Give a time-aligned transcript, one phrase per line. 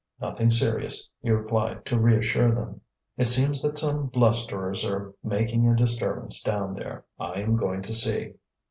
[0.19, 2.81] "Nothing serious," he replied, to reassure them.
[3.17, 7.05] "It seems that some blusterers are making a disturbance down there.
[7.19, 8.33] I am going to see."